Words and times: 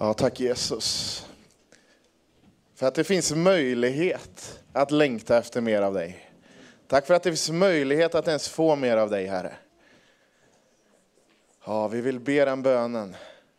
Ja, 0.00 0.14
tack 0.14 0.40
Jesus. 0.40 1.26
För 2.74 2.86
att 2.86 2.94
det 2.94 3.04
finns 3.04 3.32
möjlighet 3.32 4.60
att 4.72 4.90
längta 4.90 5.38
efter 5.38 5.60
mer 5.60 5.82
av 5.82 5.94
dig. 5.94 6.30
Tack 6.86 7.06
för 7.06 7.14
att 7.14 7.22
det 7.22 7.30
finns 7.30 7.50
möjlighet 7.50 8.14
att 8.14 8.28
ens 8.28 8.48
få 8.48 8.76
mer 8.76 8.96
av 8.96 9.10
dig, 9.10 9.26
Herre. 9.26 9.56
Ja, 11.64 11.88
vi 11.88 12.00
vill 12.00 12.20
be 12.20 12.44
den 12.44 12.62
bönen. 12.62 13.16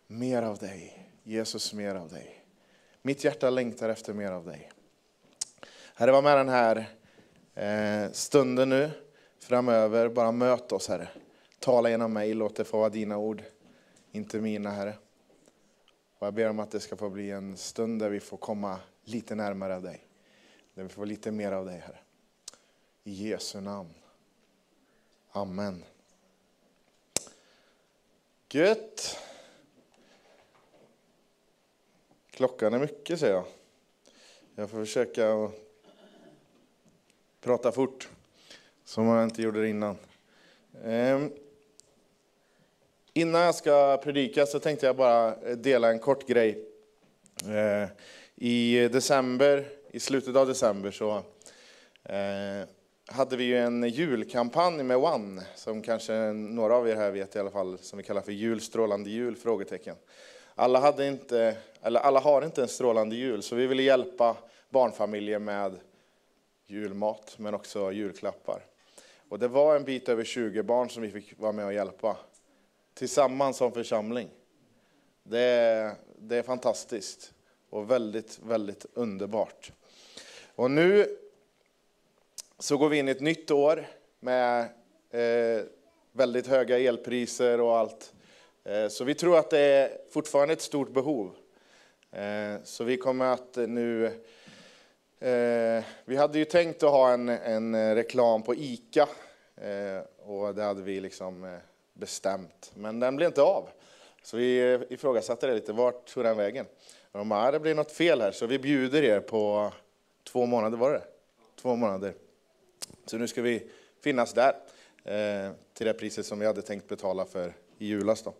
Mer 0.07 0.41
av 0.41 0.57
dig. 0.57 1.09
Jesus, 1.23 1.73
mer 1.73 1.95
av 1.95 2.09
dig. 2.09 2.43
Mitt 3.01 3.23
hjärta 3.23 3.49
längtar 3.49 3.89
efter 3.89 4.13
mer 4.13 4.31
av 4.31 4.45
dig. 4.45 4.71
Herre, 5.95 6.11
var 6.11 6.21
med 6.21 6.37
den 6.37 6.49
här 6.49 6.89
eh, 7.55 8.11
stunden 8.11 8.69
nu, 8.69 8.89
framöver. 9.39 10.09
Bara 10.09 10.31
möt 10.31 10.71
oss, 10.71 10.87
Herre. 10.87 11.07
Tala 11.59 11.89
genom 11.89 12.13
mig, 12.13 12.33
låt 12.33 12.55
det 12.55 12.63
få 12.63 12.77
vara 12.79 12.89
dina 12.89 13.17
ord, 13.17 13.43
inte 14.11 14.39
mina, 14.39 14.71
Herre. 14.71 14.93
Och 16.19 16.27
jag 16.27 16.33
ber 16.33 16.49
om 16.49 16.59
att 16.59 16.71
det 16.71 16.79
ska 16.79 16.95
få 16.95 17.09
bli 17.09 17.31
en 17.31 17.57
stund 17.57 17.99
där 18.01 18.09
vi 18.09 18.19
får 18.19 18.37
komma 18.37 18.79
lite 19.03 19.35
närmare 19.35 19.75
av 19.75 19.81
dig. 19.81 20.07
Där 20.73 20.83
vi 20.83 20.89
får 20.89 21.05
lite 21.05 21.31
mer 21.31 21.51
av 21.51 21.65
dig, 21.65 21.79
Herre. 21.79 21.99
I 23.03 23.29
Jesu 23.29 23.61
namn. 23.61 23.93
Amen. 25.31 25.83
Gött. 28.49 29.17
Klockan 32.31 32.73
är 32.73 32.79
mycket, 32.79 33.19
säger 33.19 33.33
jag. 33.33 33.45
Jag 34.55 34.69
får 34.69 34.77
försöka 34.77 35.33
att 35.33 35.51
prata 37.41 37.71
fort, 37.71 38.09
som 38.83 39.05
jag 39.07 39.23
inte 39.23 39.41
gjorde 39.41 39.61
det 39.61 39.69
innan. 39.69 39.97
Ehm. 40.83 41.31
Innan 43.19 43.41
jag 43.41 43.55
ska 43.55 43.97
predika 44.03 44.45
så 44.45 44.59
tänkte 44.59 44.85
jag 44.85 44.95
bara 44.95 45.35
eh, 45.35 45.57
dela 45.57 45.89
en 45.89 45.99
kort 45.99 46.27
grej. 46.27 46.65
Eh, 47.45 47.89
I 48.35 48.87
december, 48.87 49.65
i 49.91 49.99
slutet 49.99 50.35
av 50.35 50.47
december 50.47 50.91
så 50.91 51.23
eh, 52.03 52.67
hade 53.05 53.37
vi 53.37 53.43
ju 53.43 53.57
en 53.57 53.83
julkampanj 53.83 54.83
med 54.83 54.97
One, 54.97 55.41
som 55.55 55.81
kanske 55.81 56.13
några 56.33 56.75
av 56.75 56.89
er 56.89 56.95
här 56.95 57.11
vet 57.11 57.35
i 57.35 57.39
alla 57.39 57.51
fall, 57.51 57.77
som 57.77 57.97
vi 57.97 58.03
kallar 58.03 58.21
för 58.21 58.31
jul, 58.31 58.61
strålande 58.61 59.09
jul? 59.09 59.35
Frågetecken. 59.35 59.95
Alla, 60.55 60.79
hade 60.79 61.07
inte, 61.07 61.57
eller 61.81 61.99
alla 61.99 62.19
har 62.19 62.45
inte 62.45 62.61
en 62.61 62.67
strålande 62.67 63.15
jul, 63.15 63.43
så 63.43 63.55
vi 63.55 63.67
ville 63.67 63.83
hjälpa 63.83 64.37
barnfamiljer 64.69 65.39
med 65.39 65.79
julmat, 66.67 67.35
men 67.37 67.53
också 67.53 67.91
julklappar. 67.91 68.65
Och 69.29 69.39
det 69.39 69.47
var 69.47 69.75
en 69.75 69.83
bit 69.83 70.09
över 70.09 70.23
20 70.23 70.63
barn 70.63 70.89
som 70.89 71.03
vi 71.03 71.11
fick 71.11 71.39
vara 71.39 71.51
med 71.51 71.65
och 71.65 71.73
hjälpa 71.73 72.17
tillsammans 72.99 73.57
som 73.57 73.71
församling. 73.71 74.29
Det 75.23 75.39
är, 75.39 75.95
det 76.17 76.37
är 76.37 76.43
fantastiskt 76.43 77.33
och 77.69 77.91
väldigt, 77.91 78.39
väldigt 78.39 78.85
underbart. 78.93 79.71
Och 80.55 80.71
nu 80.71 81.17
så 82.59 82.77
går 82.77 82.89
vi 82.89 82.97
in 82.97 83.07
i 83.07 83.11
ett 83.11 83.21
nytt 83.21 83.51
år 83.51 83.87
med 84.19 84.61
eh, 85.09 85.63
väldigt 86.11 86.47
höga 86.47 86.79
elpriser 86.79 87.61
och 87.61 87.77
allt. 87.77 88.13
Eh, 88.63 88.87
så 88.87 89.03
vi 89.03 89.15
tror 89.15 89.37
att 89.37 89.49
det 89.49 89.59
är 89.59 89.97
fortfarande 90.11 90.53
ett 90.53 90.61
stort 90.61 90.93
behov. 90.93 91.35
Eh, 92.11 92.55
så 92.63 92.83
vi 92.83 92.97
kommer 92.97 93.25
att 93.25 93.55
nu... 93.55 94.05
Eh, 95.19 95.83
vi 96.05 96.15
hade 96.15 96.39
ju 96.39 96.45
tänkt 96.45 96.83
att 96.83 96.91
ha 96.91 97.11
en, 97.11 97.29
en 97.29 97.95
reklam 97.95 98.43
på 98.43 98.55
ICA. 98.55 99.07
Eh, 99.55 100.01
och 100.17 100.55
det 100.55 100.63
hade 100.63 100.81
vi 100.81 100.99
liksom 100.99 101.43
eh, 101.43 101.59
bestämt. 101.99 102.71
Men 102.75 102.99
den 102.99 103.15
blev 103.15 103.27
inte 103.27 103.41
av. 103.41 103.69
Så 104.23 104.37
vi 104.37 104.79
ifrågasatte 104.89 105.47
det 105.47 105.53
lite. 105.53 105.73
Vart 105.73 106.13
tog 106.13 106.23
den 106.23 106.37
vägen? 106.37 106.65
Och 107.11 107.19
de 107.19 107.29
bara, 107.29 107.51
det 107.51 107.59
blir 107.59 107.75
något 107.75 107.91
fel 107.91 108.21
här, 108.21 108.31
så 108.31 108.45
vi 108.45 108.59
bjuder 108.59 109.03
er 109.03 109.19
på 109.19 109.73
två 110.23 110.45
månader, 110.45 110.77
var 110.77 110.91
det 110.91 111.01
Två 111.61 111.75
månader. 111.75 112.13
Så 113.05 113.17
nu 113.17 113.27
ska 113.27 113.41
vi 113.41 113.67
finnas 114.03 114.33
där 114.33 114.55
eh, 115.03 115.51
till 115.73 115.87
det 115.87 115.93
priset 115.93 116.25
som 116.25 116.39
vi 116.39 116.45
hade 116.45 116.61
tänkt 116.61 116.87
betala 116.87 117.25
för 117.25 117.53
i 117.77 117.87
julas 117.87 118.23
då, 118.23 118.33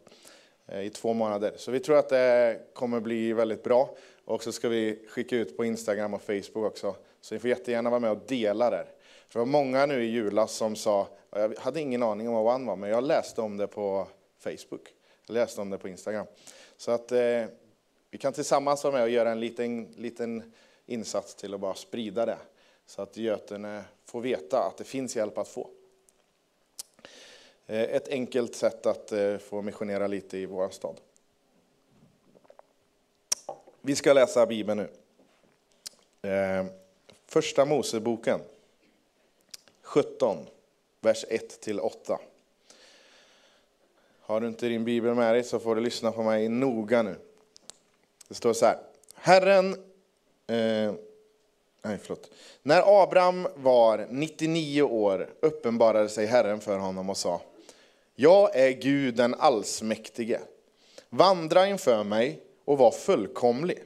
eh, 0.67 0.81
i 0.81 0.89
två 0.89 1.13
månader. 1.13 1.53
Så 1.57 1.71
vi 1.71 1.79
tror 1.79 1.97
att 1.97 2.09
det 2.09 2.59
kommer 2.73 2.99
bli 2.99 3.33
väldigt 3.33 3.63
bra. 3.63 3.95
Och 4.25 4.43
så 4.43 4.51
ska 4.51 4.69
vi 4.69 5.05
skicka 5.09 5.35
ut 5.35 5.57
på 5.57 5.65
Instagram 5.65 6.13
och 6.13 6.21
Facebook 6.21 6.65
också. 6.65 6.95
Så 7.21 7.33
ni 7.35 7.39
får 7.39 7.49
jättegärna 7.49 7.89
vara 7.89 7.99
med 7.99 8.11
och 8.11 8.21
dela 8.27 8.69
där. 8.69 8.85
För 9.29 9.39
det 9.39 9.45
var 9.45 9.51
många 9.51 9.85
nu 9.85 10.03
i 10.03 10.07
julas 10.07 10.51
som 10.51 10.75
sa, 10.75 11.07
jag 11.29 11.55
hade 11.57 11.81
ingen 11.81 12.03
aning 12.03 12.27
om 12.29 12.33
vad 12.33 12.55
One 12.55 12.65
var, 12.65 12.75
men 12.75 12.89
jag 12.89 13.03
läste 13.03 13.41
om 13.41 13.57
det 13.57 13.67
på 13.67 14.07
Facebook. 14.39 14.93
Jag 15.27 15.33
läste 15.33 15.61
om 15.61 15.69
det 15.69 15.77
på 15.77 15.87
Instagram. 15.87 16.25
Så 16.77 16.91
att 16.91 17.11
eh, 17.11 17.45
vi 18.11 18.17
kan 18.17 18.33
tillsammans 18.33 18.83
vara 18.83 18.93
med 18.93 19.03
och 19.03 19.09
göra 19.09 19.31
en 19.31 19.39
liten, 19.39 19.93
liten 19.97 20.53
insats 20.85 21.35
till 21.35 21.53
att 21.53 21.59
bara 21.59 21.73
sprida 21.73 22.25
det. 22.25 22.37
Så 22.85 23.01
att 23.01 23.17
Götene 23.17 23.83
får 24.05 24.21
veta 24.21 24.63
att 24.63 24.77
det 24.77 24.83
finns 24.83 25.15
hjälp 25.15 25.37
att 25.37 25.47
få. 25.47 25.69
Eh, 27.67 27.81
ett 27.81 28.07
enkelt 28.07 28.55
sätt 28.55 28.85
att 28.85 29.11
eh, 29.11 29.37
få 29.37 29.61
missionera 29.61 30.07
lite 30.07 30.37
i 30.37 30.45
vår 30.45 30.69
stad. 30.69 30.95
Vi 33.81 33.95
ska 33.95 34.13
läsa 34.13 34.45
Bibeln 34.45 34.87
nu. 36.21 36.29
Eh, 36.29 36.65
första 37.25 37.65
Moseboken 37.65 38.39
17, 39.89 40.45
vers 41.01 41.25
1-8. 41.29 42.17
Har 44.21 44.41
du 44.41 44.47
inte 44.47 44.67
din 44.67 44.83
bibel 44.83 45.15
med 45.15 45.35
dig 45.35 45.43
så 45.43 45.59
får 45.59 45.75
du 45.75 45.81
lyssna 45.81 46.11
på 46.11 46.23
mig 46.23 46.49
noga 46.49 47.01
nu. 47.01 47.15
Det 48.27 48.35
står 48.35 48.53
så 48.53 48.65
här. 48.65 48.77
Herren... 49.15 49.73
Eh, 50.47 50.93
nej, 51.81 51.97
förlåt. 52.01 52.31
När 52.61 53.03
Abraham 53.03 53.47
var 53.55 54.07
99 54.09 54.81
år 54.81 55.29
uppenbarade 55.39 56.09
sig 56.09 56.25
Herren 56.25 56.61
för 56.61 56.77
honom 56.77 57.09
och 57.09 57.17
sa 57.17 57.41
Jag 58.15 58.55
är 58.55 58.71
Gud 58.71 59.15
den 59.15 59.35
allsmäktige. 59.35 60.39
Vandra 61.09 61.67
inför 61.67 62.03
mig 62.03 62.43
och 62.65 62.77
var 62.77 62.91
fullkomlig. 62.91 63.83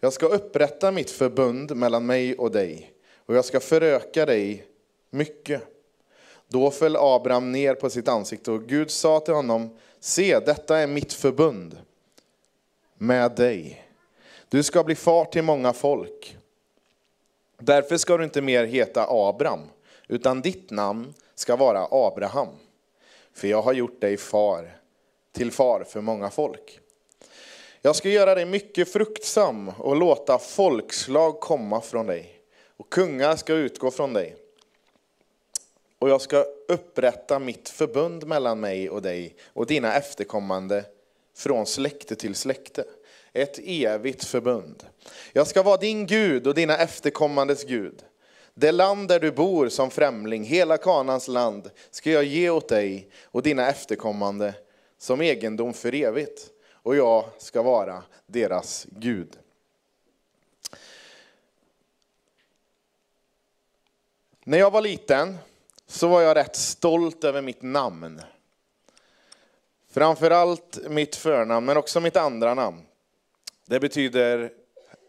Jag 0.00 0.12
ska 0.12 0.26
upprätta 0.26 0.90
mitt 0.90 1.10
förbund 1.10 1.76
mellan 1.76 2.06
mig 2.06 2.34
och 2.34 2.50
dig 2.50 2.92
och 3.16 3.34
jag 3.34 3.44
ska 3.44 3.60
föröka 3.60 4.26
dig 4.26 4.66
mycket. 5.12 5.62
Då 6.48 6.70
föll 6.70 6.96
Abraham 6.96 7.52
ner 7.52 7.74
på 7.74 7.90
sitt 7.90 8.08
ansikte 8.08 8.50
och 8.50 8.62
Gud 8.62 8.90
sa 8.90 9.20
till 9.20 9.34
honom, 9.34 9.76
se 10.00 10.38
detta 10.38 10.78
är 10.78 10.86
mitt 10.86 11.12
förbund 11.12 11.78
med 12.98 13.32
dig. 13.32 13.86
Du 14.48 14.62
ska 14.62 14.84
bli 14.84 14.94
far 14.94 15.24
till 15.24 15.42
många 15.42 15.72
folk. 15.72 16.36
Därför 17.58 17.96
ska 17.96 18.16
du 18.16 18.24
inte 18.24 18.42
mer 18.42 18.64
heta 18.64 19.06
Abraham, 19.08 19.60
utan 20.08 20.40
ditt 20.40 20.70
namn 20.70 21.14
ska 21.34 21.56
vara 21.56 21.88
Abraham. 21.90 22.48
För 23.34 23.48
jag 23.48 23.62
har 23.62 23.72
gjort 23.72 24.00
dig 24.00 24.16
far 24.16 24.76
till 25.32 25.52
far 25.52 25.84
för 25.84 26.00
många 26.00 26.30
folk. 26.30 26.80
Jag 27.82 27.96
ska 27.96 28.08
göra 28.08 28.34
dig 28.34 28.44
mycket 28.44 28.92
fruktsam 28.92 29.68
och 29.68 29.96
låta 29.96 30.38
folkslag 30.38 31.40
komma 31.40 31.80
från 31.80 32.06
dig, 32.06 32.40
och 32.76 32.90
kungar 32.90 33.36
ska 33.36 33.52
utgå 33.54 33.90
från 33.90 34.12
dig 34.12 34.36
och 36.02 36.08
jag 36.08 36.20
ska 36.20 36.44
upprätta 36.68 37.38
mitt 37.38 37.68
förbund 37.68 38.26
mellan 38.26 38.60
mig 38.60 38.90
och 38.90 39.02
dig 39.02 39.36
och 39.46 39.66
dina 39.66 39.94
efterkommande 39.94 40.84
från 41.36 41.66
släkte 41.66 42.14
till 42.14 42.34
släkte. 42.34 42.84
Ett 43.32 43.58
evigt 43.62 44.24
förbund. 44.24 44.86
Jag 45.32 45.46
ska 45.46 45.62
vara 45.62 45.76
din 45.76 46.06
Gud 46.06 46.46
och 46.46 46.54
dina 46.54 46.76
efterkommandes 46.76 47.64
Gud. 47.64 48.04
Det 48.54 48.72
land 48.72 49.08
där 49.08 49.20
du 49.20 49.32
bor 49.32 49.68
som 49.68 49.90
främling, 49.90 50.44
hela 50.44 50.76
Kanans 50.76 51.28
land, 51.28 51.70
ska 51.90 52.10
jag 52.10 52.24
ge 52.24 52.50
åt 52.50 52.68
dig 52.68 53.08
och 53.24 53.42
dina 53.42 53.68
efterkommande 53.68 54.54
som 54.98 55.20
egendom 55.20 55.72
för 55.72 55.94
evigt. 55.94 56.50
Och 56.72 56.96
jag 56.96 57.24
ska 57.38 57.62
vara 57.62 58.02
deras 58.26 58.86
Gud. 58.90 59.38
När 64.44 64.58
jag 64.58 64.70
var 64.70 64.80
liten 64.80 65.38
så 65.92 66.08
var 66.08 66.22
jag 66.22 66.36
rätt 66.36 66.56
stolt 66.56 67.24
över 67.24 67.42
mitt 67.42 67.62
namn. 67.62 68.20
Framförallt 69.90 70.78
mitt 70.88 71.16
förnamn, 71.16 71.66
men 71.66 71.76
också 71.76 72.00
mitt 72.00 72.16
andra 72.16 72.54
namn. 72.54 72.82
Det 73.66 73.80
betyder 73.80 74.52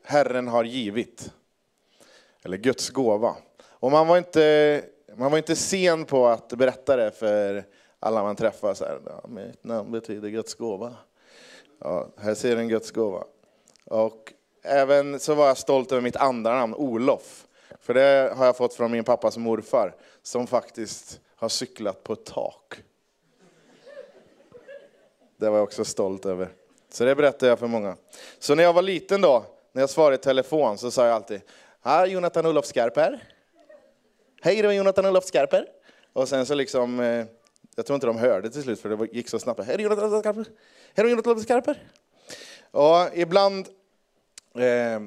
Herren 0.03 0.47
har 0.47 0.63
givit. 0.63 1.31
Eller 2.43 2.57
Guds 2.57 2.89
gåva. 2.89 3.35
Och 3.63 3.91
man 3.91 4.07
var 4.07 4.17
inte, 4.17 4.83
man 5.15 5.31
var 5.31 5.37
inte 5.37 5.55
sen 5.55 6.05
på 6.05 6.27
att 6.27 6.49
berätta 6.49 6.95
det 6.95 7.11
för 7.11 7.65
alla 7.99 8.23
man 8.23 8.35
träffar. 8.35 8.73
Så 8.73 8.85
här, 8.85 8.99
ja, 9.05 9.27
mitt 9.27 9.63
namn 9.63 9.91
betyder 9.91 10.29
Guds 10.29 10.53
gåva. 10.53 10.95
Ja, 11.79 12.07
här 12.17 12.35
ser 12.35 12.55
du 12.55 12.61
en 12.61 12.69
Guds 12.69 12.91
gåva. 12.91 13.23
Och 13.85 14.33
även 14.63 15.19
så 15.19 15.33
var 15.33 15.47
jag 15.47 15.57
stolt 15.57 15.91
över 15.91 16.01
mitt 16.01 16.15
andra 16.15 16.55
namn, 16.55 16.73
Olof. 16.73 17.47
För 17.83 17.93
det 17.93 18.33
har 18.35 18.45
jag 18.45 18.57
fått 18.57 18.73
från 18.73 18.91
min 18.91 19.03
pappas 19.03 19.37
morfar, 19.37 19.95
som 20.21 20.47
faktiskt 20.47 21.19
har 21.35 21.49
cyklat 21.49 22.03
på 22.03 22.13
ett 22.13 22.25
tak. 22.25 22.75
Det 25.37 25.49
var 25.49 25.57
jag 25.57 25.63
också 25.63 25.85
stolt 25.85 26.25
över. 26.25 26.49
Så 26.89 27.05
det 27.05 27.15
berättar 27.15 27.47
jag 27.47 27.59
för 27.59 27.67
många. 27.67 27.97
Så 28.39 28.55
när 28.55 28.63
jag 28.63 28.73
var 28.73 28.81
liten 28.81 29.21
då, 29.21 29.45
när 29.71 29.81
jag 29.81 29.89
svarade 29.89 30.15
i 30.15 30.17
telefon 30.17 30.77
så 30.77 30.91
sa 30.91 31.05
jag 31.05 31.15
alltid, 31.15 31.41
Här 31.81 32.07
Jonathan 32.07 32.45
Olof 32.45 32.65
Skarper. 32.65 33.23
Hej 34.41 34.61
det 34.61 34.67
var 34.67 34.73
Jonathan 34.73 35.05
Olof 35.05 35.25
Skarper. 35.25 35.67
Och 36.13 36.29
sen 36.29 36.45
så 36.45 36.55
liksom, 36.55 36.99
eh, 36.99 37.25
jag 37.75 37.85
tror 37.85 37.95
inte 37.95 38.07
de 38.07 38.17
hörde 38.17 38.49
till 38.49 38.63
slut 38.63 38.79
för 38.79 38.89
det 38.89 39.07
gick 39.13 39.29
så 39.29 39.39
snabbt. 39.39 39.63
Hej 39.63 39.81
Jonathan 39.81 40.05
Olof 40.05 40.19
Skarper. 40.21 40.45
Hej 40.95 41.09
Jonathan 41.09 41.31
Olof 41.33 41.43
Skarper. 41.43 41.83
Och 42.71 43.17
ibland 43.17 43.67
eh, 44.55 44.99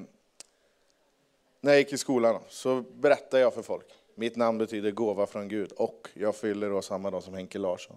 när 1.67 1.73
jag 1.73 1.79
gick 1.79 1.93
i 1.93 1.99
skolan 1.99 2.41
så 2.49 2.81
berättade 2.81 3.43
jag 3.43 3.55
för 3.55 3.63
folk. 3.63 3.87
Mitt 4.15 4.37
namn 4.37 4.59
betyder 4.59 4.91
gåva 4.91 5.27
från 5.27 5.49
Gud 5.49 5.73
och 5.73 6.09
jag 6.15 6.37
fyller 6.37 6.71
då 6.71 6.83
samma 6.83 7.11
dag 7.11 7.23
som 7.23 7.35
Henke 7.35 7.59
Larsson. 7.59 7.97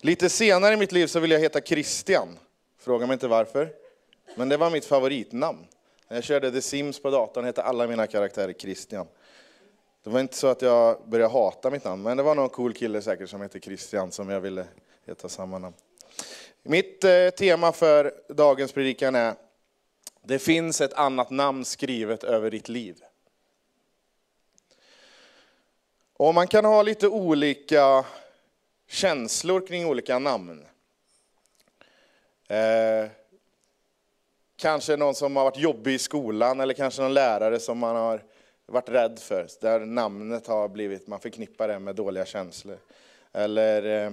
Lite 0.00 0.28
senare 0.28 0.74
i 0.74 0.76
mitt 0.76 0.92
liv 0.92 1.06
så 1.06 1.20
ville 1.20 1.34
jag 1.34 1.40
heta 1.40 1.60
Christian. 1.60 2.38
Fråga 2.78 3.06
mig 3.06 3.14
inte 3.14 3.28
varför. 3.28 3.72
Men 4.36 4.48
det 4.48 4.56
var 4.56 4.70
mitt 4.70 4.84
favoritnamn. 4.84 5.66
När 6.08 6.16
jag 6.16 6.24
körde 6.24 6.52
The 6.52 6.62
Sims 6.62 7.02
på 7.02 7.10
datorn 7.10 7.44
hette 7.44 7.62
alla 7.62 7.86
mina 7.86 8.06
karaktärer 8.06 8.52
Christian. 8.52 9.06
Det 10.04 10.10
var 10.10 10.20
inte 10.20 10.36
så 10.36 10.46
att 10.46 10.62
jag 10.62 11.08
började 11.08 11.32
hata 11.32 11.70
mitt 11.70 11.84
namn, 11.84 12.02
men 12.02 12.16
det 12.16 12.22
var 12.22 12.34
någon 12.34 12.48
cool 12.48 12.72
kille 12.72 13.02
säkert 13.02 13.30
som 13.30 13.40
hette 13.40 13.60
Christian 13.60 14.12
som 14.12 14.28
jag 14.28 14.40
ville 14.40 14.66
heta 15.06 15.28
samma 15.28 15.58
namn. 15.58 15.74
Mitt 16.62 17.04
eh, 17.04 17.30
tema 17.30 17.72
för 17.72 18.12
dagens 18.28 18.72
predikan 18.72 19.14
är 19.14 19.34
det 20.28 20.38
finns 20.38 20.80
ett 20.80 20.92
annat 20.92 21.30
namn 21.30 21.64
skrivet 21.64 22.24
över 22.24 22.50
ditt 22.50 22.68
liv. 22.68 23.02
Och 26.12 26.34
man 26.34 26.46
kan 26.46 26.64
ha 26.64 26.82
lite 26.82 27.08
olika 27.08 28.04
känslor 28.88 29.66
kring 29.66 29.86
olika 29.86 30.18
namn. 30.18 30.66
Eh, 32.48 33.10
kanske 34.56 34.96
någon 34.96 35.14
som 35.14 35.36
har 35.36 35.44
varit 35.44 35.58
jobbig 35.58 35.94
i 35.94 35.98
skolan 35.98 36.60
eller 36.60 36.74
kanske 36.74 37.02
någon 37.02 37.14
lärare 37.14 37.60
som 37.60 37.78
man 37.78 37.96
har 37.96 38.22
varit 38.66 38.88
rädd 38.88 39.18
för. 39.18 39.48
Där 39.60 39.80
namnet 39.80 40.46
har 40.46 40.68
blivit, 40.68 41.06
man 41.06 41.20
förknippar 41.20 41.68
det 41.68 41.78
med 41.78 41.94
dåliga 41.94 42.26
känslor. 42.26 42.78
Eller, 43.32 44.06
eh, 44.06 44.12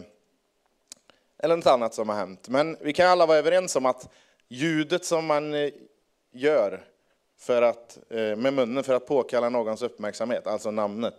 eller 1.38 1.56
något 1.56 1.68
annat 1.68 1.94
som 1.94 2.10
har 2.10 2.16
hänt. 2.16 2.50
Men 2.50 2.78
vi 2.82 2.94
kan 2.94 3.10
alla 3.10 3.26
vara 3.26 3.38
överens 3.38 3.76
om 3.76 3.86
att 3.86 4.10
ljudet 4.48 5.06
som 5.06 5.26
man 5.26 5.54
eh, 5.54 5.70
gör 6.34 6.84
för 7.38 7.62
att, 7.62 7.98
eh, 8.10 8.36
med 8.36 8.54
munnen 8.54 8.84
för 8.84 8.94
att 8.94 9.08
påkalla 9.08 9.50
någons 9.50 9.82
uppmärksamhet, 9.82 10.48
alltså 10.48 10.72
namnet, 10.72 11.16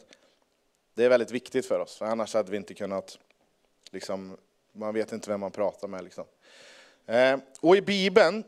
det 0.95 1.05
är 1.05 1.09
väldigt 1.09 1.31
viktigt 1.31 1.67
för 1.67 1.79
oss. 1.79 1.97
För 1.97 2.07
annars 2.07 2.35
hade 2.35 2.51
vi 2.51 2.57
inte 2.57 2.75
kunnat 2.75 3.19
Liksom, 3.95 4.37
man 4.73 4.95
vet 4.95 5.13
inte 5.13 5.31
vem 5.31 5.41
man 5.41 5.51
pratar 5.51 5.89
med. 5.89 6.05
Liksom. 6.05 6.25
Eh, 7.07 7.39
och 7.61 7.77
i 7.77 7.81
Bibeln 7.81 8.45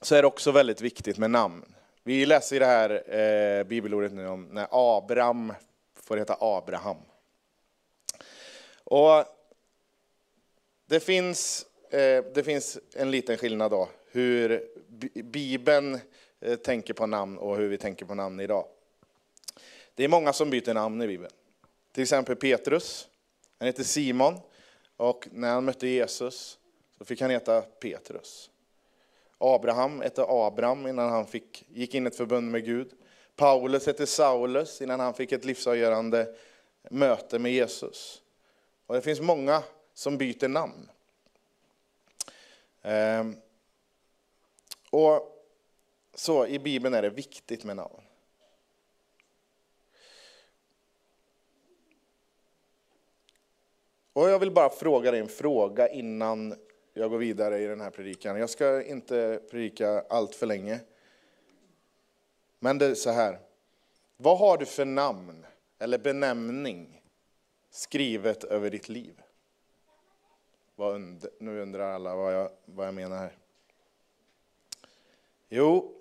så 0.00 0.14
är 0.14 0.22
det 0.22 0.28
också 0.28 0.50
väldigt 0.50 0.80
viktigt 0.80 1.18
med 1.18 1.30
namn. 1.30 1.74
Vi 2.02 2.26
läser 2.26 2.56
i 2.56 2.58
det 2.58 2.66
här 2.66 3.14
eh, 3.14 3.64
bibelordet 3.64 4.12
nu 4.12 4.28
om 4.28 4.44
när 4.44 4.68
Abraham 4.70 5.52
får 6.02 6.16
heta 6.16 6.36
Abraham. 6.40 6.96
Och 8.84 9.24
det 10.86 11.00
finns, 11.00 11.66
eh, 11.90 12.24
det 12.34 12.44
finns 12.44 12.78
en 12.94 13.10
liten 13.10 13.36
skillnad 13.36 13.70
då, 13.70 13.88
hur 14.10 14.62
Bibeln 15.22 15.98
eh, 16.40 16.56
tänker 16.56 16.94
på 16.94 17.06
namn 17.06 17.38
och 17.38 17.56
hur 17.56 17.68
vi 17.68 17.78
tänker 17.78 18.06
på 18.06 18.14
namn 18.14 18.40
idag. 18.40 18.64
Det 19.94 20.04
är 20.04 20.08
många 20.08 20.32
som 20.32 20.50
byter 20.50 20.74
namn 20.74 21.02
i 21.02 21.06
Bibeln. 21.06 21.32
Till 21.92 22.02
exempel 22.02 22.36
Petrus, 22.36 23.08
han 23.58 23.66
heter 23.66 23.84
Simon. 23.84 24.34
Och 24.96 25.28
när 25.32 25.52
han 25.52 25.64
mötte 25.64 25.88
Jesus 25.88 26.58
så 26.98 27.04
fick 27.04 27.20
han 27.20 27.30
heta 27.30 27.60
Petrus. 27.60 28.50
Abraham 29.38 30.00
hette 30.00 30.24
Abraham 30.28 30.86
innan 30.86 31.10
han 31.10 31.26
fick, 31.26 31.64
gick 31.68 31.94
in 31.94 32.04
i 32.04 32.08
ett 32.08 32.16
förbund 32.16 32.50
med 32.50 32.64
Gud. 32.64 32.90
Paulus 33.36 33.86
hette 33.86 34.06
Saulus 34.06 34.82
innan 34.82 35.00
han 35.00 35.14
fick 35.14 35.32
ett 35.32 35.44
livsavgörande 35.44 36.34
möte 36.90 37.38
med 37.38 37.52
Jesus. 37.52 38.22
Och 38.86 38.94
det 38.94 39.00
finns 39.00 39.20
många 39.20 39.62
som 39.94 40.18
byter 40.18 40.48
namn. 40.48 40.90
Ehm. 42.82 43.36
Och 44.90 45.44
så 46.14 46.46
i 46.46 46.58
Bibeln 46.58 46.94
är 46.94 47.02
det 47.02 47.10
viktigt 47.10 47.64
med 47.64 47.76
namn. 47.76 48.02
Och 54.12 54.30
jag 54.30 54.38
vill 54.38 54.50
bara 54.50 54.70
fråga 54.70 55.10
dig 55.10 55.20
en 55.20 55.28
fråga 55.28 55.88
innan 55.88 56.54
jag 56.94 57.10
går 57.10 57.18
vidare 57.18 57.58
i 57.58 57.66
den 57.66 57.80
här 57.80 57.90
predikan. 57.90 58.38
Jag 58.38 58.50
ska 58.50 58.82
inte 58.82 59.40
predika 59.50 60.04
allt 60.08 60.34
för 60.34 60.46
länge. 60.46 60.80
Men 62.58 62.78
det 62.78 62.86
är 62.86 62.94
så 62.94 63.10
här. 63.10 63.38
Vad 64.16 64.38
har 64.38 64.58
du 64.58 64.66
för 64.66 64.84
namn 64.84 65.46
eller 65.78 65.98
benämning 65.98 67.02
skrivet 67.70 68.44
över 68.44 68.70
ditt 68.70 68.88
liv? 68.88 69.22
Nu 71.38 71.60
undrar 71.60 71.94
alla 71.94 72.16
vad 72.16 72.34
jag, 72.34 72.50
vad 72.64 72.86
jag 72.86 72.94
menar 72.94 73.16
här. 73.16 73.36
Jo, 75.48 75.94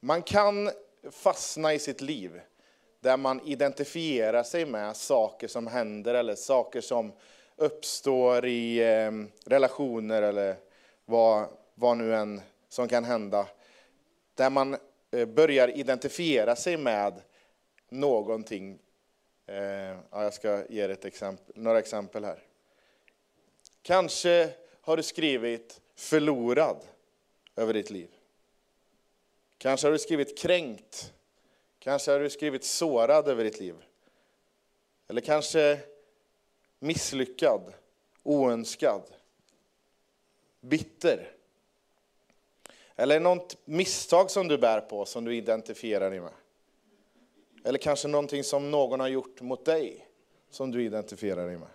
man 0.00 0.22
kan 0.22 0.70
fastna 1.10 1.74
i 1.74 1.78
sitt 1.78 2.00
liv 2.00 2.40
där 3.00 3.16
man 3.16 3.40
identifierar 3.40 4.42
sig 4.42 4.66
med 4.66 4.96
saker 4.96 5.48
som 5.48 5.66
händer 5.66 6.14
eller 6.14 6.34
saker 6.34 6.80
som 6.80 7.12
uppstår 7.56 8.46
i 8.46 8.78
eh, 8.78 9.10
relationer 9.46 10.22
eller 10.22 10.56
vad, 11.04 11.48
vad 11.74 11.96
nu 11.96 12.14
än 12.14 12.40
som 12.68 12.88
kan 12.88 13.04
hända. 13.04 13.46
Där 14.34 14.50
man 14.50 14.76
eh, 15.10 15.28
börjar 15.28 15.68
identifiera 15.68 16.56
sig 16.56 16.76
med 16.76 17.20
någonting. 17.88 18.78
Eh, 19.46 19.56
ja, 20.10 20.22
jag 20.22 20.34
ska 20.34 20.66
ge 20.68 20.80
ett 20.80 21.04
exempel, 21.04 21.54
några 21.62 21.78
exempel 21.78 22.24
här. 22.24 22.42
Kanske 23.82 24.50
har 24.80 24.96
du 24.96 25.02
skrivit 25.02 25.80
förlorad 25.94 26.76
över 27.56 27.74
ditt 27.74 27.90
liv. 27.90 28.13
Kanske 29.64 29.86
har 29.86 29.92
du 29.92 29.98
skrivit 29.98 30.38
kränkt 30.38 31.12
Kanske 31.78 32.12
har 32.12 32.20
du 32.20 32.30
skrivit 32.30 32.64
sårad 32.64 33.28
över 33.28 33.44
ditt 33.44 33.60
liv. 33.60 33.74
Eller 35.08 35.20
kanske 35.20 35.80
misslyckad, 36.78 37.74
oönskad, 38.22 39.02
bitter. 40.60 41.32
Eller 42.96 43.20
något 43.20 43.56
misstag 43.64 44.30
som 44.30 44.48
du 44.48 44.58
bär 44.58 44.80
på 44.80 45.04
som 45.04 45.24
du 45.24 45.36
identifierar 45.36 46.10
dig 46.10 46.20
med. 46.20 46.32
Eller 47.64 47.78
kanske 47.78 48.08
någonting 48.08 48.44
som 48.44 48.70
någon 48.70 49.00
har 49.00 49.08
gjort 49.08 49.40
mot 49.40 49.64
dig 49.64 50.08
som 50.50 50.70
du 50.70 50.84
identifierar 50.84 51.46
dig 51.46 51.58
med. 51.58 51.68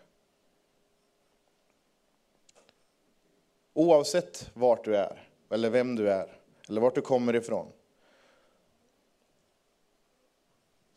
Oavsett 3.73 4.49
vart 4.53 4.85
du 4.85 4.95
är, 4.95 5.27
eller 5.49 5.69
vem 5.69 5.95
du 5.95 6.09
är, 6.09 6.37
eller 6.67 6.81
vart 6.81 6.95
du 6.95 7.01
kommer 7.01 7.35
ifrån, 7.35 7.71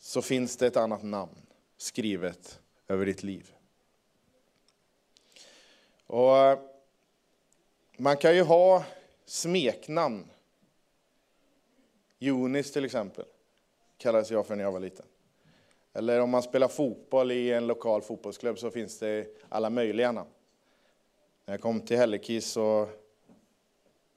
så 0.04 0.22
finns 0.22 0.56
det 0.56 0.66
ett 0.66 0.76
annat 0.76 1.02
namn 1.02 1.46
skrivet 1.76 2.60
över 2.88 3.06
ditt 3.06 3.22
liv. 3.22 3.52
Och 6.06 6.36
eh, 6.36 6.58
man 7.96 8.16
kan 8.16 8.36
ju 8.36 8.42
ha 8.42 8.84
smeknamn. 9.24 10.30
Jonis 12.18 12.72
till 12.72 12.84
exempel, 12.84 13.24
kallades 13.96 14.30
jag 14.30 14.46
för 14.46 14.56
när 14.56 14.64
jag 14.64 14.72
var 14.72 14.80
liten. 14.80 15.06
Eller 15.92 16.20
om 16.20 16.30
man 16.30 16.42
spelar 16.42 16.68
fotboll 16.68 17.32
i 17.32 17.52
en 17.52 17.66
lokal 17.66 18.02
fotbollsklubb 18.02 18.58
så 18.58 18.70
finns 18.70 18.98
det 18.98 19.26
alla 19.48 19.70
möjliga 19.70 20.12
namn. 20.12 20.30
När 21.44 21.54
jag 21.54 21.60
kom 21.60 21.80
till 21.80 21.96
Hällekis 21.96 22.46
så, 22.46 22.88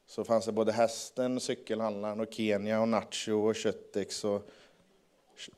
så 0.05 0.23
fanns 0.23 0.45
det 0.45 0.51
både 0.51 0.71
hästen, 0.71 1.39
cykelhandlaren, 1.39 2.19
och 2.19 2.33
Kenya, 2.33 2.81
och 2.81 2.87
Nacho 2.87 3.33
och 3.33 3.55
Köttex 3.55 4.23
och 4.23 4.49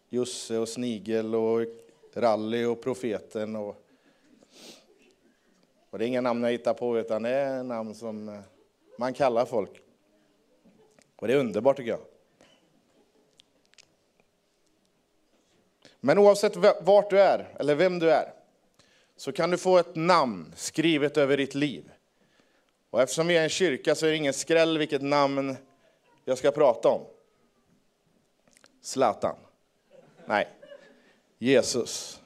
Jusse 0.10 0.58
och 0.58 0.70
Snigel 0.70 1.36
och 1.36 1.66
Rally 2.14 2.66
och 2.66 2.82
Profeten. 2.82 3.56
Och, 3.56 3.84
och 5.90 6.00
det 6.00 6.06
är 6.06 6.08
inga 6.08 6.22
namn 6.22 6.44
jag 6.44 6.52
hittar 6.52 6.74
på, 6.74 7.00
utan 7.00 7.24
det 7.24 7.30
är 7.30 7.64
namn 7.64 7.96
som 7.96 8.30
eh, 8.30 8.40
man 8.98 9.14
kallar 9.14 9.46
folk. 9.46 9.82
Och 11.16 11.28
det 11.28 11.34
är 11.34 11.38
underbart 11.38 11.78
tycker 11.78 11.92
jag. 11.92 12.02
Men 16.00 16.18
oavsett 16.18 16.56
vart 16.82 17.10
du 17.10 17.20
är, 17.20 17.56
eller 17.60 17.76
vem 17.76 18.00
du 18.00 18.12
är, 18.12 18.34
så 19.16 19.32
kan 19.32 19.52
du 19.52 19.58
få 19.58 19.78
ett 19.78 19.96
namn 19.96 20.54
skrivet 20.56 21.18
över 21.18 21.38
ditt 21.38 21.56
liv. 21.56 21.92
Och 22.90 23.02
eftersom 23.02 23.28
vi 23.28 23.38
är 23.38 23.44
en 23.44 23.50
kyrka 23.50 23.96
så 23.96 24.06
är 24.06 24.10
det 24.10 24.18
ingen 24.18 24.34
skräll 24.34 24.78
vilket 24.78 25.02
namn 25.02 25.56
jag 26.26 26.38
ska 26.38 26.52
prata 26.52 26.90
om. 26.90 27.02
Zlatan. 28.82 29.36
Nej, 30.30 30.48
Jesus. 31.38 32.22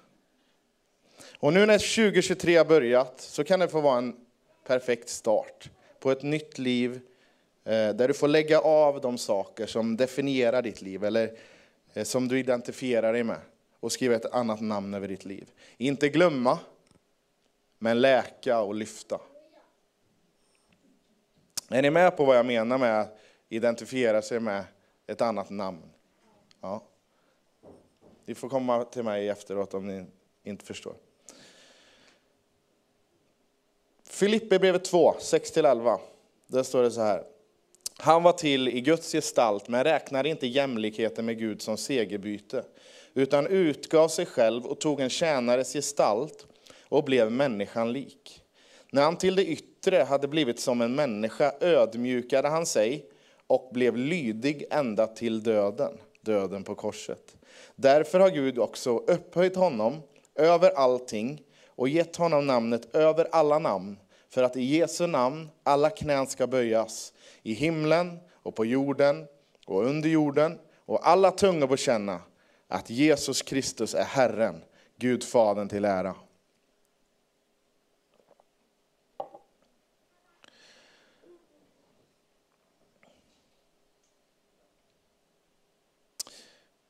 Och 1.38 1.54
nu 1.54 1.66
när 1.66 1.78
2023 1.96 2.58
har 2.58 2.66
börjat 2.66 3.22
så 3.22 3.44
kan 3.44 3.60
det 3.60 3.68
få 3.68 3.82
vara 3.82 3.98
en 3.98 4.16
perfekt 4.68 5.10
start 5.10 5.70
på 6.00 6.12
ett 6.12 6.24
nytt 6.24 6.58
liv 6.58 7.02
eh, 7.64 7.90
där 7.90 8.08
du 8.08 8.14
får 8.14 8.28
lägga 8.28 8.60
av 8.60 9.02
de 9.02 9.18
saker 9.18 9.66
som 9.66 9.98
definierar 9.98 10.62
ditt 10.62 10.82
liv 10.82 11.04
eller 11.04 11.38
eh, 11.94 12.04
som 12.04 12.28
du 12.28 12.40
identifierar 12.40 13.14
dig 13.14 13.24
med 13.24 13.40
och 13.80 13.92
skriva 13.92 14.16
ett 14.16 14.34
annat 14.34 14.62
namn 14.62 14.94
över 14.94 15.08
ditt 15.08 15.26
liv. 15.26 15.52
Inte 15.78 16.10
glömma, 16.10 16.60
men 17.80 18.02
läka 18.02 18.62
och 18.62 18.76
lyfta. 18.76 19.22
Är 21.70 21.82
ni 21.82 21.90
med 21.90 22.18
på 22.18 22.26
vad 22.26 22.38
jag 22.38 22.46
menar 22.46 22.78
med 22.78 23.02
att 23.02 23.20
identifiera 23.50 24.22
sig 24.22 24.40
med 24.40 24.64
ett 25.08 25.22
annat 25.22 25.50
namn? 25.50 25.82
Ja. 26.62 26.88
Ni 28.32 28.36
får 28.36 28.50
komma 28.50 28.84
till 28.84 29.04
mig 29.04 29.30
efteråt 29.30 29.74
om 29.74 29.88
ni 29.88 30.06
inte 30.44 30.66
förstår. 30.66 30.94
Filippe 34.04 34.60
brevet 34.60 34.84
2, 34.84 35.14
6-11. 35.20 36.00
Där 36.48 36.64
står 36.64 36.84
det 36.84 36.92
så 36.92 37.02
här. 37.02 37.24
Han 37.98 38.24
var 38.24 38.32
till 38.32 38.68
i 38.68 38.82
Guds 38.82 39.12
gestalt, 39.12 39.68
men 39.68 39.84
räknade 39.84 40.30
inte 40.30 40.48
jämlikheten 40.48 41.26
med 41.26 41.38
Gud 41.38 41.62
som 41.62 41.78
segerbyte, 41.78 42.66
utan 43.14 43.48
utgav 43.48 44.08
sig 44.08 44.26
själv 44.26 44.66
och 44.66 44.80
tog 44.80 45.00
en 45.00 45.10
tjänares 45.10 45.74
gestalt 45.74 46.46
och 46.90 47.04
blev 47.04 47.32
människan 47.32 47.94
lik. 47.94 48.44
När 48.92 49.02
han 49.02 49.18
till 49.18 49.36
det 49.36 49.46
yttre 49.46 49.98
hade 49.98 50.28
blivit 50.28 50.60
som 50.60 50.82
en 50.82 50.96
människa 50.96 51.54
ödmjukade 51.62 52.48
han 52.48 52.66
sig 52.66 53.06
och 53.48 53.70
blev 53.74 53.98
lydig 53.98 54.66
ända 54.70 55.08
till 55.08 55.44
döden, 55.44 55.98
döden 56.22 56.64
på 56.64 56.76
korset. 56.76 57.36
Därför 57.76 58.20
har 58.20 58.30
Gud 58.30 58.60
också 58.60 58.98
upphöjt 58.98 59.56
honom 59.56 60.02
över 60.36 60.72
allting 60.72 61.42
och 61.68 61.90
gett 61.90 62.16
honom 62.16 62.48
namnet 62.48 62.96
över 62.96 63.28
alla 63.32 63.60
namn, 63.60 63.98
för 64.30 64.44
att 64.44 64.58
i 64.58 64.64
Jesu 64.64 65.08
namn 65.08 65.50
alla 65.64 65.90
knän 65.90 66.28
ska 66.28 66.48
böjas, 66.48 67.14
i 67.44 67.54
himlen 67.54 68.20
och 68.34 68.56
på 68.56 68.66
jorden 68.66 69.28
och 69.68 69.86
under 69.86 70.10
jorden, 70.10 70.60
och 70.86 71.08
alla 71.08 71.32
tungor 71.32 71.68
bekänna 71.68 72.20
att 72.68 72.90
Jesus 72.90 73.42
Kristus 73.42 73.96
är 73.96 74.04
Herren, 74.04 74.62
Gud 74.98 75.24
Fadern 75.24 75.70
till 75.70 75.86
ära. 75.86 76.16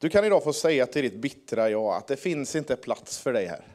Du 0.01 0.09
kan 0.09 0.25
idag 0.25 0.43
få 0.43 0.53
säga 0.53 0.85
till 0.85 1.01
ditt 1.01 1.15
bittra 1.15 1.69
jag 1.69 1.95
att 1.95 2.07
det 2.07 2.17
finns 2.17 2.55
inte 2.55 2.75
plats 2.75 3.19
för 3.19 3.33
dig 3.33 3.45
här. 3.45 3.67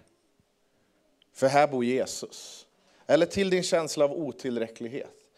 För 1.33 1.47
här 1.47 1.69
bor 1.69 1.85
Jesus. 1.85 2.67
Eller 3.07 3.27
till 3.27 3.51
din 3.51 3.63
känsla 3.63 4.05
av 4.05 4.13
otillräcklighet. 4.13 5.31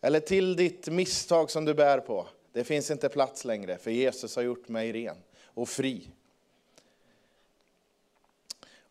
Eller 0.00 0.20
till 0.20 0.56
ditt 0.56 0.88
misstag 0.88 1.50
som 1.50 1.64
du 1.64 1.74
bär 1.74 1.98
på. 1.98 2.26
Det 2.52 2.64
finns 2.64 2.90
inte 2.90 3.08
plats 3.08 3.44
längre, 3.44 3.78
för 3.78 3.90
Jesus 3.90 4.36
har 4.36 4.42
gjort 4.42 4.68
mig 4.68 4.92
ren 4.92 5.16
och 5.44 5.68
fri. 5.68 6.10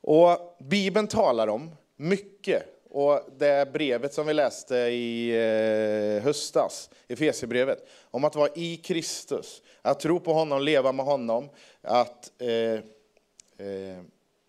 Och 0.02 0.58
Bibeln 0.60 1.08
talar 1.08 1.48
om 1.48 1.76
mycket. 1.96 2.64
Och 2.98 3.22
det 3.38 3.74
brevet 3.74 4.14
som 4.14 4.28
vi 4.28 4.34
läste 4.34 4.76
i 4.76 5.30
eh, 5.30 6.24
höstas, 6.24 6.90
Efesierbrevet, 7.08 7.88
om 8.04 8.24
att 8.24 8.36
vara 8.36 8.50
i 8.56 8.78
Kristus, 8.78 9.62
att 9.82 10.00
tro 10.00 10.20
på 10.20 10.34
honom, 10.34 10.62
leva 10.62 10.92
med 10.92 11.06
honom. 11.06 11.50
Att, 11.82 12.42
eh, 12.42 12.74
eh, 13.68 14.02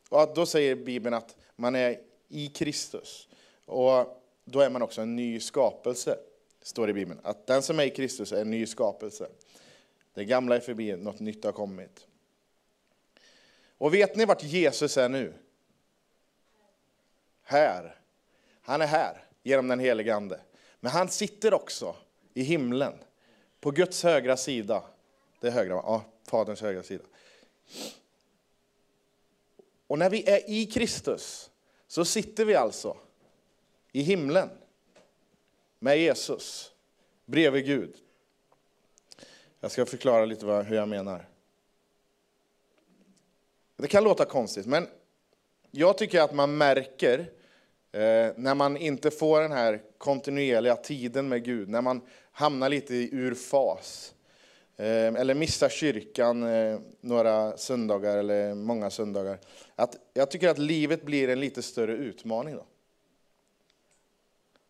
och 0.08 0.22
att 0.22 0.34
då 0.34 0.46
säger 0.46 0.76
Bibeln 0.76 1.14
att 1.14 1.36
man 1.56 1.74
är 1.74 2.00
i 2.28 2.48
Kristus. 2.48 3.28
Och 3.64 4.22
då 4.44 4.60
är 4.60 4.70
man 4.70 4.82
också 4.82 5.00
en 5.00 5.16
ny 5.16 5.40
skapelse, 5.40 6.18
står 6.62 6.86
det 6.86 6.90
i 6.90 6.94
Bibeln. 6.94 7.20
Att 7.22 7.46
den 7.46 7.62
som 7.62 7.80
är 7.80 7.84
i 7.84 7.90
Kristus 7.90 8.32
är 8.32 8.40
en 8.40 8.50
ny 8.50 8.66
skapelse. 8.66 9.28
Det 10.14 10.24
gamla 10.24 10.56
är 10.56 10.60
förbi, 10.60 10.96
något 10.96 11.20
nytt 11.20 11.44
har 11.44 11.52
kommit. 11.52 12.06
Och 13.78 13.94
vet 13.94 14.16
ni 14.16 14.24
vart 14.24 14.42
Jesus 14.42 14.96
är 14.96 15.08
nu? 15.08 15.32
Här. 17.42 17.96
Han 18.66 18.82
är 18.82 18.87
här 18.87 19.25
genom 19.42 19.68
den 19.68 19.78
helige 19.78 20.14
Ande. 20.14 20.40
Men 20.80 20.92
han 20.92 21.08
sitter 21.08 21.54
också 21.54 21.96
i 22.35 22.42
himlen, 22.42 22.92
på 23.61 23.70
Guds 23.70 24.02
högra 24.02 24.37
sida. 24.37 24.85
Det 25.40 25.46
är 25.46 25.50
högra, 25.50 25.75
ja, 25.75 26.04
Faderns 26.25 26.61
högra 26.61 26.82
sida. 26.82 27.04
Och 29.87 29.99
när 29.99 30.11
vi 30.11 30.30
är 30.30 30.50
i 30.50 30.66
Kristus 30.66 31.50
så 31.87 32.04
sitter 32.04 32.44
vi 32.44 32.54
alltså 32.54 32.96
i 33.92 34.02
himlen 34.02 34.50
med 35.78 35.99
Jesus, 35.99 36.73
bredvid 37.25 37.66
Gud. 37.66 37.96
Jag 39.61 39.70
ska 39.70 39.87
förklara 39.87 40.25
lite 40.25 40.46
vad, 40.46 40.66
hur 40.66 40.76
jag 40.76 40.88
menar. 40.88 41.28
Det 43.76 43.88
kan 43.88 44.04
låta 44.04 44.25
konstigt, 44.25 44.66
men 44.66 44.88
jag 45.70 45.99
tycker 45.99 46.20
att 46.20 46.35
man 46.35 46.56
märker 46.56 47.35
Eh, 47.96 48.32
när 48.36 48.54
man 48.54 48.76
inte 48.76 49.10
får 49.10 49.40
den 49.40 49.52
här 49.52 49.82
kontinuerliga 49.98 50.76
tiden 50.76 51.28
med 51.28 51.44
Gud, 51.44 51.68
när 51.68 51.80
man 51.80 52.00
hamnar 52.32 52.68
lite 52.68 52.94
ur 52.94 53.34
fas. 53.34 54.14
Eh, 54.76 55.14
eller 55.14 55.34
missar 55.34 55.68
kyrkan 55.68 56.42
eh, 56.42 56.78
några 57.00 57.56
söndagar 57.56 58.16
eller 58.16 58.54
många 58.54 58.90
söndagar. 58.90 59.38
Att 59.74 59.96
jag 60.14 60.30
tycker 60.30 60.48
att 60.48 60.58
livet 60.58 61.02
blir 61.02 61.28
en 61.28 61.40
lite 61.40 61.62
större 61.62 61.92
utmaning 61.92 62.54
då. 62.54 62.64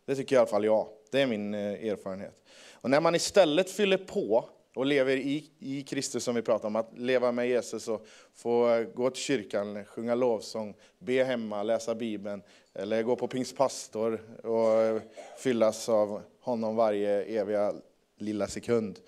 Det 0.05 0.15
tycker 0.15 0.35
i 0.35 0.39
alla 0.39 0.47
fall 0.47 0.65
jag. 0.65 0.87
Det 1.11 1.21
är 1.21 1.27
min 1.27 1.53
eh, 1.53 1.59
erfarenhet. 1.61 2.43
Och 2.71 2.89
när 2.89 3.01
man 3.01 3.15
istället 3.15 3.71
fyller 3.71 3.97
på 3.97 4.49
och 4.77 4.85
lever 4.85 5.17
i, 5.17 5.51
i 5.59 5.83
Kristus 5.83 6.23
som 6.23 6.35
vi 6.35 6.41
pratar 6.41 6.67
om, 6.67 6.75
att 6.75 6.97
leva 6.97 7.31
med 7.31 7.49
Jesus 7.49 7.87
och 7.87 8.07
få 8.33 8.85
gå 8.95 9.09
till 9.09 9.23
kyrkan, 9.23 9.85
sjunga 9.85 10.15
lovsång, 10.15 10.75
be 10.99 11.23
hemma, 11.23 11.63
läsa 11.63 11.95
Bibeln, 11.95 12.41
eller 12.73 13.03
gå 13.03 13.15
på 13.15 13.27
pingstpastor 13.27 14.45
och 14.45 15.01
fyllas 15.37 15.89
av 15.89 16.21
honom 16.39 16.75
varje 16.75 17.23
eviga 17.23 17.73
lilla 18.17 18.47
sekund. 18.47 18.99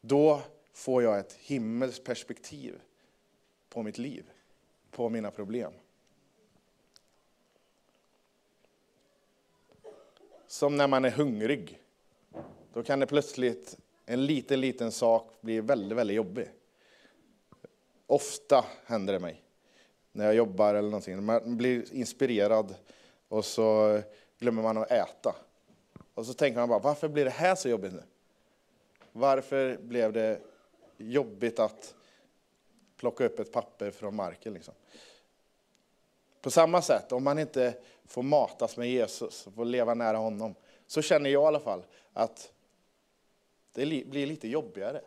Då 0.00 0.42
får 0.72 1.02
jag 1.02 1.18
ett 1.18 1.32
himmelskt 1.32 2.04
perspektiv 2.04 2.80
på 3.68 3.82
mitt 3.82 3.98
liv, 3.98 4.24
på 4.90 5.08
mina 5.08 5.30
problem. 5.30 5.72
Som 10.46 10.76
när 10.76 10.88
man 10.88 11.04
är 11.04 11.10
hungrig. 11.10 11.80
Då 12.72 12.82
kan 12.82 13.00
det 13.00 13.06
plötsligt, 13.06 13.78
en 14.06 14.26
liten, 14.26 14.60
liten 14.60 14.92
sak 14.92 15.32
blir 15.40 15.62
väldigt, 15.62 15.98
väldigt 15.98 16.16
jobbig. 16.16 16.50
Ofta 18.06 18.64
händer 18.84 19.12
det 19.12 19.20
mig 19.20 19.42
när 20.12 20.24
jag 20.24 20.34
jobbar 20.34 20.74
eller 20.74 20.90
någonting. 20.90 21.24
Man 21.24 21.56
blir 21.56 21.94
inspirerad 21.94 22.74
och 23.28 23.44
så 23.44 24.00
glömmer 24.38 24.62
man 24.62 24.78
att 24.78 24.90
äta. 24.90 25.36
Och 26.14 26.26
så 26.26 26.34
tänker 26.34 26.60
man 26.60 26.68
bara, 26.68 26.78
varför 26.78 27.08
blir 27.08 27.24
det 27.24 27.30
här 27.30 27.54
så 27.54 27.68
jobbigt 27.68 27.92
nu? 27.92 28.02
Varför 29.12 29.76
blev 29.76 30.12
det 30.12 30.40
jobbigt 30.96 31.58
att 31.58 31.94
plocka 32.96 33.24
upp 33.24 33.40
ett 33.40 33.52
papper 33.52 33.90
från 33.90 34.16
marken? 34.16 34.54
Liksom? 34.54 34.74
På 36.40 36.50
samma 36.50 36.82
sätt, 36.82 37.12
om 37.12 37.24
man 37.24 37.38
inte 37.38 37.74
får 38.06 38.22
matas 38.22 38.76
med 38.76 38.90
Jesus, 38.90 39.48
får 39.56 39.64
leva 39.64 39.94
nära 39.94 40.16
honom, 40.16 40.54
så 40.86 41.02
känner 41.02 41.30
jag 41.30 41.42
i 41.42 41.46
alla 41.46 41.60
fall 41.60 41.82
att 42.12 42.52
det 43.74 44.06
blir 44.06 44.26
lite 44.26 44.48
jobbigare. 44.48 45.00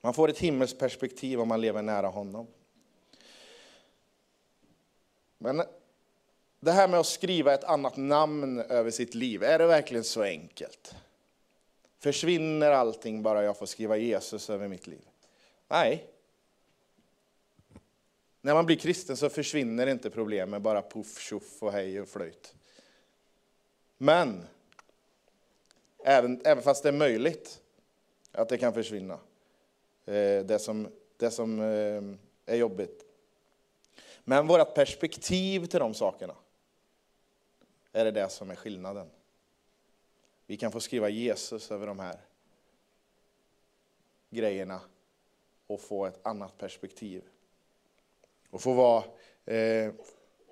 Man 0.00 0.14
får 0.14 0.28
ett 0.28 0.38
himmelsperspektiv 0.38 1.40
om 1.40 1.48
man 1.48 1.60
lever 1.60 1.82
nära 1.82 2.06
honom. 2.06 2.46
Men 5.38 5.62
det 6.60 6.72
här 6.72 6.88
med 6.88 7.00
att 7.00 7.06
skriva 7.06 7.54
ett 7.54 7.64
annat 7.64 7.96
namn 7.96 8.60
över 8.60 8.90
sitt 8.90 9.14
liv, 9.14 9.42
är 9.42 9.58
det 9.58 9.66
verkligen 9.66 10.04
så 10.04 10.22
enkelt? 10.22 10.94
Försvinner 11.98 12.70
allting 12.70 13.22
bara 13.22 13.44
jag 13.44 13.58
får 13.58 13.66
skriva 13.66 13.96
Jesus 13.96 14.50
över 14.50 14.68
mitt 14.68 14.86
liv? 14.86 15.08
Nej. 15.68 16.06
När 18.40 18.54
man 18.54 18.66
blir 18.66 18.76
kristen 18.76 19.16
så 19.16 19.28
försvinner 19.28 19.86
inte 19.86 20.10
problemen 20.10 20.62
bara 20.62 20.82
puff, 20.82 21.18
tjoff 21.18 21.62
och 21.62 21.72
hej 21.72 22.00
och 22.00 22.08
flöjt. 22.08 22.54
Men, 23.98 24.46
även, 26.04 26.40
även 26.44 26.62
fast 26.62 26.82
det 26.82 26.88
är 26.88 26.92
möjligt 26.92 27.62
att 28.32 28.48
det 28.48 28.58
kan 28.58 28.74
försvinna, 28.74 29.18
eh, 30.04 30.44
det 30.44 30.58
som, 30.60 30.88
det 31.16 31.30
som 31.30 31.60
eh, 31.60 32.54
är 32.54 32.56
jobbigt. 32.56 33.04
Men 34.24 34.46
vårt 34.46 34.74
perspektiv 34.74 35.66
till 35.66 35.80
de 35.80 35.94
sakerna, 35.94 36.34
är 37.92 38.04
det 38.04 38.10
det 38.10 38.28
som 38.28 38.50
är 38.50 38.54
skillnaden. 38.54 39.10
Vi 40.46 40.56
kan 40.56 40.72
få 40.72 40.80
skriva 40.80 41.08
Jesus 41.08 41.70
över 41.70 41.86
de 41.86 41.98
här 41.98 42.20
grejerna 44.30 44.80
och 45.66 45.80
få 45.80 46.06
ett 46.06 46.26
annat 46.26 46.58
perspektiv. 46.58 47.24
Och 48.50 48.60
få 48.60 48.72
vara, 48.72 49.04
eh, 49.44 49.92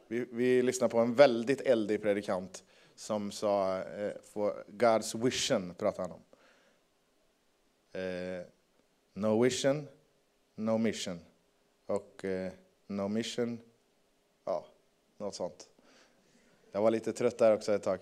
Vi, 0.08 0.26
vi 0.30 0.62
lyssnar 0.62 0.88
på 0.88 0.98
en 0.98 1.14
väldigt 1.14 1.60
eldig 1.60 2.02
predikant 2.02 2.64
som 2.96 3.32
sa, 3.32 3.82
eh, 3.82 4.12
for 4.22 4.64
God's 4.68 5.24
vision 5.24 5.74
pratade 5.74 6.08
han 6.08 6.12
om. 6.12 6.22
Eh, 8.00 8.46
no 9.14 9.42
vision, 9.42 9.88
no 10.54 10.78
mission. 10.78 11.20
Och 11.86 12.24
eh, 12.24 12.52
no 12.86 13.08
mission, 13.08 13.60
ja, 14.44 14.66
något 15.18 15.34
sånt. 15.34 15.68
Jag 16.72 16.82
var 16.82 16.90
lite 16.90 17.12
trött 17.12 17.38
där 17.38 17.54
också 17.54 17.74
ett 17.74 17.82
tag. 17.82 18.00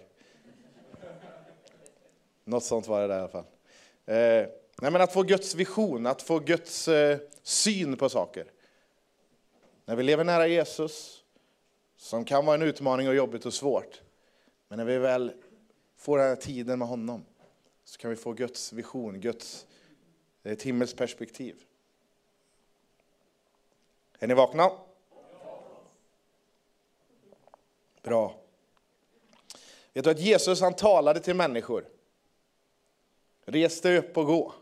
Något 2.45 2.65
sånt 2.65 2.87
var 2.87 3.01
det 3.01 3.07
där 3.07 3.17
i 3.17 3.19
alla 3.19 3.29
fall. 3.29 3.45
Eh, 4.07 4.49
nej 4.81 4.91
men 4.91 5.01
att 5.01 5.13
få 5.13 5.23
Guds 5.23 5.55
vision, 5.55 6.07
att 6.07 6.23
få 6.23 6.39
Guds 6.39 6.89
eh, 6.89 7.19
syn 7.43 7.97
på 7.97 8.09
saker. 8.09 8.47
När 9.85 9.97
vi 9.97 10.03
lever 10.03 10.25
nära 10.25 10.47
Jesus, 10.47 11.25
som 11.97 12.25
kan 12.25 12.47
vara 12.47 12.55
en 12.55 12.63
utmaning 12.63 13.09
och 13.09 13.15
jobbigt 13.15 13.47
och 13.47 13.55
svårt, 13.55 14.03
men 14.75 14.87
när 14.87 14.93
vi 14.93 14.99
väl 14.99 15.33
får 15.97 16.19
den 16.19 16.28
här 16.28 16.37
tiden 16.37 16.78
med 16.78 16.88
honom, 16.88 17.25
så 17.85 17.99
kan 17.99 18.11
vi 18.11 18.16
få 18.16 18.33
Guds 18.33 18.73
vision, 18.73 19.21
Guds 19.21 19.66
eh, 20.43 20.52
ett 20.52 20.62
himmelskt 20.62 20.99
perspektiv. 20.99 21.64
Är 24.19 24.26
ni 24.26 24.35
vakna? 24.35 24.71
Bra. 28.02 28.37
Vet 29.93 30.04
du 30.04 30.11
att 30.11 30.21
Jesus 30.21 30.61
han 30.61 30.75
talade 30.75 31.21
till 31.21 31.37
människor? 31.37 31.88
Res 33.45 33.81
dig 33.81 33.99
upp 33.99 34.16
och 34.16 34.26
gå. 34.26 34.54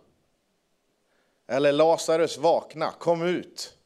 Eller 1.46 1.72
Lazarus 1.72 2.38
vakna, 2.38 2.90
kom 2.90 3.22
ut. 3.22 3.78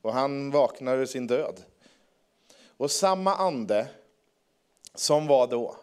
Och 0.00 0.12
han 0.12 0.50
vaknar 0.50 0.96
ur 0.96 1.06
sin 1.06 1.26
död. 1.26 1.64
Och 2.76 2.90
samma 2.90 3.34
ande 3.34 3.88
som 4.94 5.26
var 5.26 5.46
då 5.46 5.76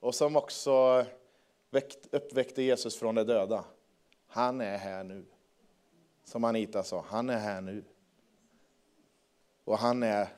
och 0.00 0.14
som 0.14 0.36
också 0.36 1.06
uppväckte 2.10 2.62
Jesus 2.62 2.96
från 2.96 3.14
de 3.14 3.24
döda. 3.24 3.64
Han 4.26 4.60
är 4.60 4.78
här 4.78 5.04
nu. 5.04 5.24
Som 6.24 6.44
Anita 6.44 6.82
sa, 6.82 7.04
han 7.08 7.30
är 7.30 7.38
här 7.38 7.60
nu. 7.60 7.84
Och 9.64 9.78
han 9.78 10.02
är 10.02 10.28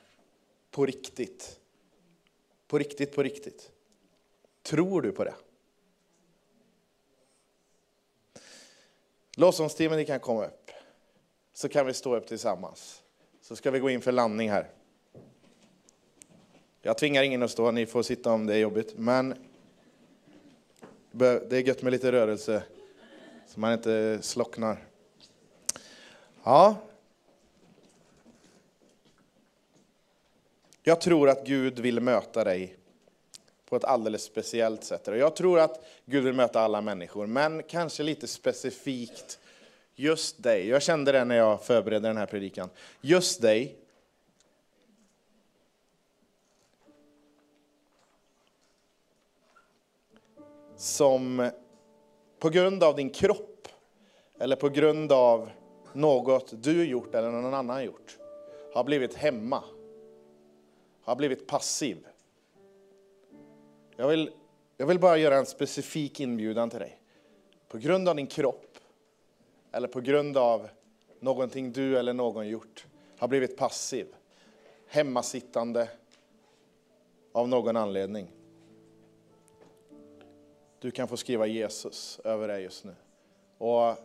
på 0.71 0.87
riktigt. 0.87 1.61
På 2.67 2.79
riktigt, 2.79 3.15
på 3.15 3.23
riktigt. 3.23 3.73
Tror 4.63 5.03
du 5.03 5.13
på 5.13 5.25
det? 5.25 5.35
Lovsångsteamet 9.37 9.99
ni 9.99 10.05
kan 10.05 10.21
komma 10.21 10.47
upp. 10.47 10.71
Så 11.53 11.69
kan 11.69 11.87
vi 11.87 11.95
stå 11.95 12.17
upp 12.17 12.27
tillsammans. 12.27 13.03
Så 13.41 13.57
ska 13.57 13.71
vi 13.71 13.79
gå 13.79 13.91
in 13.91 14.01
för 14.01 14.13
landning 14.13 14.51
här. 14.51 14.71
Jag 16.89 16.99
tvingar 16.99 17.23
ingen 17.23 17.43
att 17.43 17.51
stå, 17.51 17.71
ni 17.71 17.87
får 17.87 18.03
sitta 18.03 18.33
om 18.33 18.47
det 18.47 18.55
är 18.55 18.59
jobbigt. 18.59 18.95
Men 18.97 19.35
det 21.13 21.53
är 21.53 21.61
gött 21.61 21.83
med 21.83 21.93
lite 21.93 22.13
rörelse 22.13 22.63
så 23.47 23.61
man 23.61 23.73
inte 23.73 24.19
slocknar. 24.23 24.85
Ja. 26.43 26.77
Jag 30.83 31.01
tror 31.01 31.29
att 31.29 31.47
Gud 31.47 31.79
vill 31.79 32.01
möta 32.01 32.45
dig 32.45 32.77
på 33.69 33.77
ett 33.77 33.85
alldeles 33.85 34.23
speciellt 34.23 34.85
sätt. 34.85 35.07
Jag 35.07 35.37
tror 35.37 35.61
att 35.61 35.85
Gud 36.05 36.25
vill 36.25 36.35
möta 36.35 36.61
alla 36.61 36.81
människor, 36.81 37.27
men 37.27 37.63
kanske 37.63 38.03
lite 38.03 38.27
specifikt 38.27 39.39
just 39.95 40.43
dig. 40.43 40.69
Jag 40.69 40.83
kände 40.83 41.13
det 41.13 41.25
när 41.25 41.37
jag 41.37 41.63
förberedde 41.63 42.09
den 42.09 42.17
här 42.17 42.27
predikan. 42.27 42.71
Just 43.01 43.43
dig. 43.43 43.77
Som 50.79 51.51
på 52.39 52.49
grund 52.49 52.83
av 52.83 52.97
din 52.97 53.11
kropp 53.11 53.69
eller 54.39 54.57
på 54.57 54.69
grund 54.69 55.13
av 55.13 55.51
något 55.93 56.63
du 56.63 56.85
gjort 56.85 57.15
eller 57.15 57.31
någon 57.31 57.55
annan 57.55 57.85
gjort 57.85 58.19
har 58.75 58.85
blivit 58.85 59.15
hemma, 59.15 59.65
har 61.03 61.17
blivit 61.17 61.47
passiv. 61.47 62.07
Jag 63.97 64.09
vill, 64.09 64.31
jag 64.77 64.87
vill 64.87 64.99
bara 64.99 65.17
göra 65.17 65.37
en 65.37 65.47
specifik 65.47 66.21
inbjudan 66.21 66.71
till 66.71 66.79
dig. 66.79 66.99
På 67.69 67.79
grund 67.79 68.09
av 68.09 68.17
din 68.17 68.27
kropp 68.27 68.79
eller 69.73 69.89
på 69.89 70.01
grund 70.01 70.37
av 70.37 70.69
någonting 71.21 71.73
du 71.73 71.99
eller 71.99 72.13
någon 72.13 72.49
gjort 72.49 72.87
har 73.19 73.29
blivit 73.29 73.57
passiv, 73.57 74.07
hemmasittande 74.89 75.89
av 77.33 77.49
någon 77.49 77.77
anledning. 77.77 78.38
Du 80.81 80.91
kan 80.91 81.09
få 81.09 81.17
skriva 81.17 81.47
Jesus 81.47 82.21
över 82.25 82.49
dig 82.49 82.63
just 82.63 82.85
nu. 82.85 82.95
Och 83.59 83.97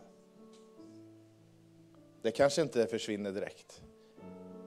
det 2.22 2.30
kanske 2.30 2.62
inte 2.62 2.86
försvinner 2.86 3.32
direkt. 3.32 3.82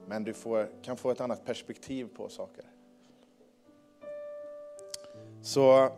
Men 0.06 0.24
du 0.24 0.34
får, 0.34 0.68
kan 0.82 0.96
få 0.96 1.10
ett 1.10 1.20
annat 1.20 1.44
perspektiv 1.44 2.08
på 2.16 2.28
saker. 2.28 2.64
Så 5.42 5.92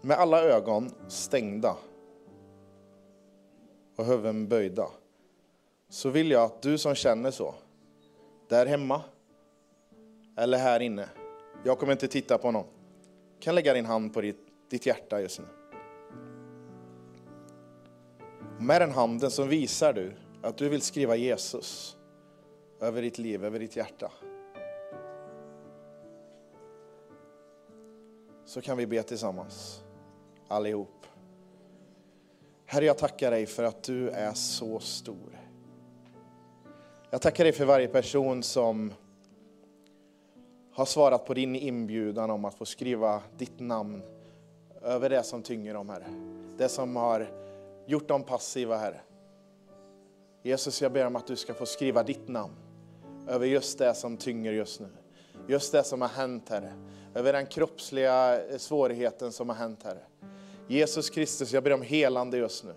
med 0.00 0.16
alla 0.16 0.42
ögon 0.42 0.90
stängda 1.08 1.76
och 3.96 4.04
huvuden 4.04 4.48
böjda 4.48 4.90
så 5.88 6.10
vill 6.10 6.30
jag 6.30 6.42
att 6.42 6.62
du 6.62 6.78
som 6.78 6.94
känner 6.94 7.30
så, 7.30 7.54
där 8.48 8.66
hemma 8.66 9.02
eller 10.36 10.58
här 10.58 10.80
inne, 10.80 11.08
jag 11.64 11.78
kommer 11.78 11.92
inte 11.92 12.08
titta 12.08 12.38
på 12.38 12.50
någon, 12.50 12.66
kan 13.40 13.54
lägga 13.54 13.74
din 13.74 13.86
hand 13.86 14.14
på 14.14 14.20
ditt, 14.20 14.46
ditt 14.70 14.86
hjärta 14.86 15.20
just 15.20 15.40
nu. 15.40 15.46
Med 18.58 18.80
den 18.80 18.90
handen 18.90 19.30
så 19.30 19.44
visar 19.44 19.92
du 19.92 20.12
att 20.42 20.56
du 20.56 20.68
vill 20.68 20.80
skriva 20.80 21.16
Jesus 21.16 21.96
över 22.80 23.02
ditt 23.02 23.18
liv, 23.18 23.44
över 23.44 23.58
ditt 23.58 23.76
hjärta. 23.76 24.12
Så 28.44 28.60
kan 28.60 28.76
vi 28.76 28.86
be 28.86 29.02
tillsammans, 29.02 29.84
allihop. 30.48 31.06
Herre, 32.66 32.84
jag 32.84 32.98
tackar 32.98 33.30
dig 33.30 33.46
för 33.46 33.64
att 33.64 33.82
du 33.82 34.08
är 34.10 34.32
så 34.32 34.78
stor. 34.80 35.38
Jag 37.10 37.22
tackar 37.22 37.44
dig 37.44 37.52
för 37.52 37.64
varje 37.64 37.88
person 37.88 38.42
som 38.42 38.92
har 40.72 40.84
svarat 40.84 41.26
på 41.26 41.34
din 41.34 41.56
inbjudan 41.56 42.30
om 42.30 42.44
att 42.44 42.54
få 42.54 42.64
skriva 42.64 43.22
ditt 43.36 43.60
namn 43.60 44.02
över 44.82 45.10
det 45.10 45.22
som 45.22 45.42
tynger 45.42 45.74
dem, 45.74 45.88
Herre. 45.88 46.06
Det 46.58 46.68
som 46.68 46.96
har 46.96 47.28
gjort 47.86 48.08
dem 48.08 48.22
passiva, 48.22 48.76
Herre. 48.76 49.00
Jesus, 50.42 50.82
jag 50.82 50.92
ber 50.92 51.06
om 51.06 51.16
att 51.16 51.26
du 51.26 51.36
ska 51.36 51.54
få 51.54 51.66
skriva 51.66 52.02
ditt 52.02 52.28
namn 52.28 52.54
över 53.28 53.46
just 53.46 53.78
det 53.78 53.94
som 53.94 54.16
tynger 54.16 54.52
just 54.52 54.80
nu. 54.80 54.88
Just 55.48 55.72
det 55.72 55.84
som 55.84 56.00
har 56.00 56.08
hänt, 56.08 56.48
Herre. 56.48 56.72
Över 57.14 57.32
den 57.32 57.46
kroppsliga 57.46 58.44
eh, 58.48 58.58
svårigheten 58.58 59.32
som 59.32 59.48
har 59.48 59.56
hänt, 59.56 59.82
Herre. 59.82 60.02
Jesus 60.68 61.10
Kristus, 61.10 61.52
jag 61.52 61.64
ber 61.64 61.72
om 61.72 61.82
helande 61.82 62.38
just 62.38 62.64
nu. 62.64 62.74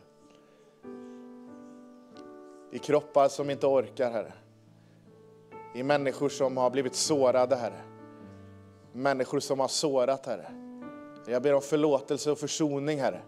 I 2.72 2.80
kroppar 2.80 3.28
som 3.28 3.50
inte 3.50 3.68
orkar, 3.68 4.12
Herre. 4.12 4.34
I 5.76 5.84
människor 5.84 6.30
som 6.30 6.58
har 6.58 6.70
blivit 6.70 6.96
sårade, 6.96 7.56
Herre. 7.56 7.82
Människor 8.94 9.40
som 9.40 9.60
har 9.60 9.68
sårat, 9.68 10.26
Herre. 10.26 10.52
Jag 11.28 11.42
ber 11.42 11.54
om 11.54 11.62
förlåtelse 11.62 12.32
och 12.32 12.38
försoning, 12.38 13.00
Herre. 13.00 13.22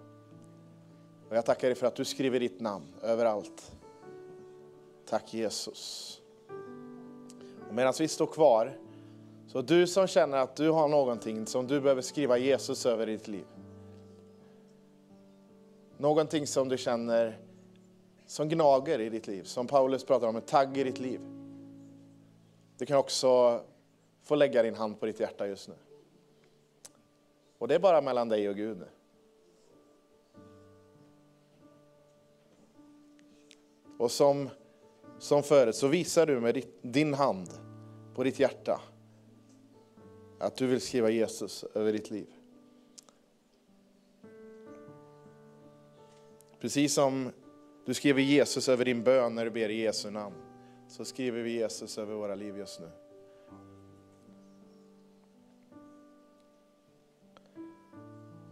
Och 1.29 1.35
jag 1.35 1.45
tackar 1.45 1.67
dig 1.67 1.75
för 1.75 1.87
att 1.87 1.95
du 1.95 2.05
skriver 2.05 2.39
ditt 2.39 2.59
namn 2.59 2.85
överallt. 3.01 3.71
Tack 5.09 5.33
Jesus. 5.33 6.21
Och 7.67 7.75
medan 7.75 7.93
vi 7.99 8.07
står 8.07 8.27
kvar, 8.27 8.77
så 9.47 9.61
du 9.61 9.87
som 9.87 10.07
känner 10.07 10.37
att 10.37 10.55
du 10.55 10.69
har 10.69 10.87
någonting 10.87 11.47
som 11.47 11.67
du 11.67 11.81
behöver 11.81 12.01
skriva 12.01 12.37
Jesus 12.37 12.85
över 12.85 13.09
i 13.09 13.11
ditt 13.11 13.27
liv. 13.27 13.45
Någonting 15.97 16.47
som 16.47 16.69
du 16.69 16.77
känner 16.77 17.39
som 18.27 18.49
gnager 18.49 19.01
i 19.01 19.09
ditt 19.09 19.27
liv, 19.27 19.43
som 19.43 19.67
Paulus 19.67 20.03
pratar 20.03 20.27
om, 20.27 20.35
en 20.35 20.41
tagg 20.41 20.77
i 20.77 20.83
ditt 20.83 20.99
liv. 20.99 21.21
Du 22.77 22.85
kan 22.85 22.97
också 22.97 23.61
få 24.23 24.35
lägga 24.35 24.63
din 24.63 24.75
hand 24.75 24.99
på 24.99 25.05
ditt 25.05 25.19
hjärta 25.19 25.47
just 25.47 25.67
nu. 25.67 25.75
Och 27.57 27.67
det 27.67 27.75
är 27.75 27.79
bara 27.79 28.01
mellan 28.01 28.29
dig 28.29 28.49
och 28.49 28.55
Gud 28.55 28.77
nu. 28.77 28.87
Och 33.97 34.11
som, 34.11 34.49
som 35.19 35.43
förut 35.43 35.75
så 35.75 35.87
visar 35.87 36.25
du 36.25 36.39
med 36.39 36.53
ditt, 36.53 36.77
din 36.81 37.13
hand 37.13 37.49
på 38.15 38.23
ditt 38.23 38.39
hjärta 38.39 38.81
att 40.39 40.57
du 40.57 40.67
vill 40.67 40.81
skriva 40.81 41.09
Jesus 41.09 41.63
över 41.63 41.93
ditt 41.93 42.11
liv. 42.11 42.27
Precis 46.59 46.93
som 46.93 47.31
du 47.85 47.93
skriver 47.93 48.21
Jesus 48.21 48.69
över 48.69 48.85
din 48.85 49.03
bön 49.03 49.35
när 49.35 49.45
du 49.45 49.51
ber 49.51 49.69
i 49.69 49.81
Jesu 49.81 50.11
namn, 50.11 50.35
så 50.87 51.05
skriver 51.05 51.41
vi 51.41 51.51
Jesus 51.51 51.97
över 51.97 52.13
våra 52.13 52.35
liv 52.35 52.57
just 52.57 52.79
nu. 52.79 52.89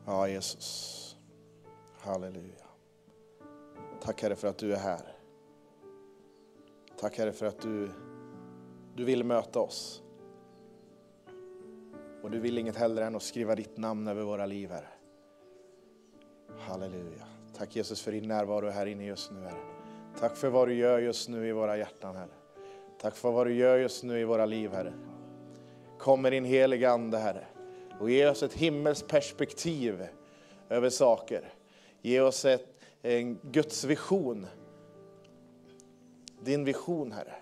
Ja, 0.06 0.28
Jesus. 0.28 1.18
Halleluja. 2.00 2.68
Tack 4.02 4.22
Herre 4.22 4.36
för 4.36 4.48
att 4.48 4.58
du 4.58 4.74
är 4.74 4.78
här. 4.78 5.16
Tack 6.98 7.18
Herre 7.18 7.32
för 7.32 7.46
att 7.46 7.62
du, 7.62 7.90
du 8.96 9.04
vill 9.06 9.24
möta 9.24 9.60
oss. 9.60 10.04
Och 12.22 12.32
du 12.32 12.40
vill 12.40 12.58
inget 12.58 12.76
hellre 12.76 13.06
än 13.06 13.16
att 13.16 13.24
skriva 13.24 13.56
ditt 13.56 13.78
namn 13.78 14.08
över 14.08 14.24
våra 14.24 14.46
liv 14.46 14.70
Herre. 14.70 14.90
Halleluja. 16.60 17.28
Tack 17.58 17.76
Jesus 17.76 18.02
för 18.02 18.12
din 18.12 18.28
närvaro 18.28 18.70
här 18.70 18.86
inne 18.86 19.06
just 19.06 19.32
nu 19.32 19.40
Herre. 19.40 19.73
Tack 20.20 20.36
för 20.36 20.50
vad 20.50 20.68
du 20.68 20.74
gör 20.74 21.00
just 21.00 21.30
nu 21.30 21.48
i 21.48 21.52
våra 21.52 21.78
hjärtan 21.78 22.16
Herre. 22.16 22.34
Tack 23.00 23.16
för 23.16 23.32
vad 23.32 23.48
du 23.48 23.54
gör 23.54 23.78
just 23.78 24.04
nu 24.04 24.20
i 24.20 24.24
våra 24.24 24.46
liv 24.46 24.72
Herre. 24.72 24.94
Kom 26.00 26.22
med 26.22 26.32
din 26.32 26.46
heliga 26.46 26.90
Ande 26.90 27.18
Herre 27.18 27.46
och 28.00 28.10
ge 28.10 28.30
oss 28.30 28.44
ett 28.44 28.54
himmelskt 28.54 29.08
perspektiv 29.08 30.08
över 30.70 30.90
saker. 30.90 31.54
Ge 32.02 32.22
oss 32.22 32.46
ett, 32.46 32.68
en 33.02 33.40
Guds 33.52 33.84
vision. 33.84 34.48
Din 36.42 36.66
vision 36.66 37.12
Herre. 37.12 37.34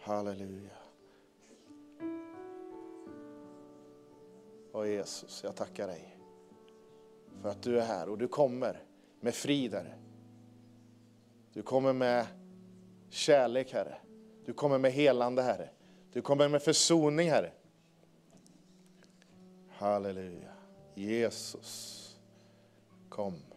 Halleluja. 0.00 0.70
Och 4.72 4.88
Jesus, 4.88 5.40
jag 5.44 5.56
tackar 5.56 5.86
dig 5.86 6.18
för 7.42 7.48
att 7.48 7.62
du 7.62 7.78
är 7.80 7.84
här 7.84 8.08
och 8.08 8.18
du 8.18 8.28
kommer 8.28 8.82
med 9.20 9.34
frid 9.34 9.74
Herre. 9.74 9.98
Du 11.52 11.62
kommer 11.62 11.92
med 11.92 12.26
kärlek 13.10 13.72
Herre. 13.72 13.96
Du 14.46 14.52
kommer 14.52 14.78
med 14.78 14.92
helande 14.92 15.42
Herre. 15.42 15.68
Du 16.12 16.22
kommer 16.22 16.48
med 16.48 16.62
försoning 16.62 17.30
Herre. 17.30 17.52
Halleluja. 19.68 20.52
Jesus, 20.94 22.16
kom. 23.08 23.51